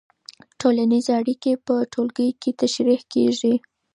[0.59, 3.53] ټولنیزې اړیکې په ټولګي کې تشریح کېږي.